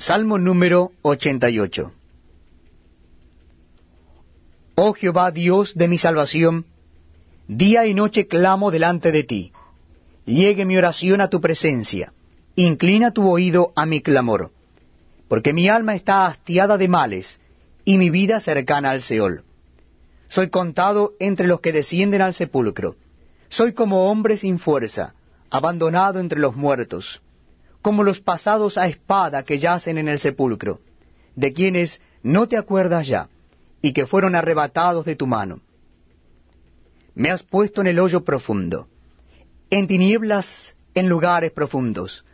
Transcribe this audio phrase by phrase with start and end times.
[0.00, 1.92] Salmo número 88
[4.76, 6.66] Oh Jehová, Dios de mi salvación,
[7.48, 9.52] día y noche clamo delante de ti.
[10.24, 12.12] Llegue mi oración a tu presencia.
[12.54, 14.52] Inclina tu oído a mi clamor.
[15.26, 17.40] Porque mi alma está hastiada de males,
[17.84, 19.42] y mi vida cercana al Seol.
[20.28, 22.94] Soy contado entre los que descienden al sepulcro.
[23.48, 25.14] Soy como hombre sin fuerza,
[25.50, 27.20] abandonado entre los muertos
[27.88, 30.80] como los pasados a espada que yacen en el sepulcro,
[31.34, 33.30] de quienes no te acuerdas ya,
[33.80, 35.62] y que fueron arrebatados de tu mano.
[37.14, 38.88] Me has puesto en el hoyo profundo,
[39.70, 42.26] en tinieblas en lugares profundos.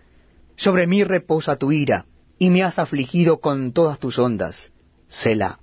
[0.57, 4.73] Sobre mí reposa tu ira, y me has afligido con todas tus ondas.
[5.07, 5.61] Selah.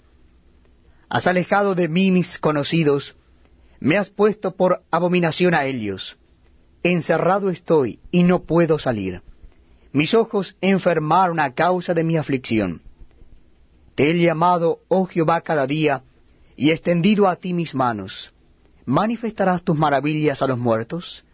[1.09, 3.17] Has alejado de mí mis conocidos,
[3.81, 6.17] me has puesto por abominación a ellos.
[6.81, 9.21] Encerrado estoy y no puedo salir.
[9.93, 12.81] Mis ojos enfermaron a causa de mi aflicción.
[13.95, 16.03] Te he llamado, oh Jehová, cada día,
[16.55, 18.33] y extendido a ti mis manos.
[18.85, 21.25] ¿Manifestarás tus maravillas a los muertos?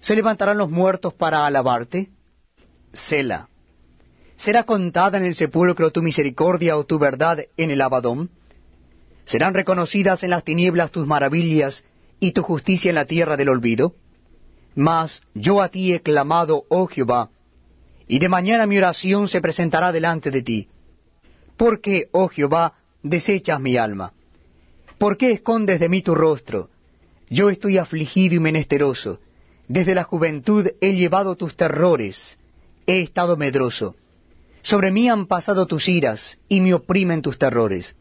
[0.00, 2.10] ¿Se levantarán los muertos para alabarte?
[2.92, 3.48] Sela.
[4.36, 8.30] ¿Será contada en el sepulcro tu misericordia o tu verdad en el abadón?
[9.24, 11.82] ¿Serán reconocidas en las tinieblas tus maravillas
[12.20, 13.94] y tu justicia en la tierra del olvido?
[14.74, 17.30] Mas yo a ti he clamado, oh Jehová,
[18.08, 20.68] y de mañana mi oración se presentará delante de ti.
[21.56, 24.12] ¿Por qué, oh Jehová, desechas mi alma?
[24.98, 26.70] ¿Por qué escondes de mí tu rostro?
[27.28, 29.20] Yo estoy afligido y menesteroso.
[29.68, 32.38] Desde la juventud he llevado tus terrores,
[32.86, 33.96] he estado medroso.
[34.62, 37.96] Sobre mí han pasado tus iras y me oprimen tus terrores.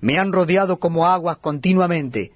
[0.00, 2.32] Me han rodeado como aguas continuamente,